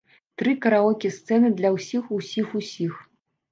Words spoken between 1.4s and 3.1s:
для ўсіх-усіх-усіх.